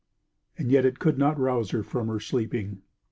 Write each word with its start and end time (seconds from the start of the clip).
And 0.57 0.71
yet 0.71 0.83
it 0.83 0.97
could 0.97 1.19
not 1.19 1.37
rouse 1.39 1.69
her 1.69 1.83
from 1.83 2.07
her 2.07 2.19
sleeping. 2.19 2.81